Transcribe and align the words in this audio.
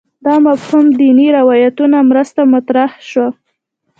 دا 0.25 0.35
مفهوم 0.47 0.85
دیني 0.99 1.27
روایتونو 1.37 1.97
مرسته 2.09 2.41
مطرح 2.53 2.89
شو 3.09 3.25